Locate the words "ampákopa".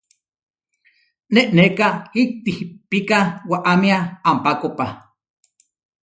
4.29-4.85